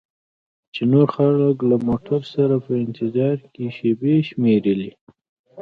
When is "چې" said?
0.73-0.81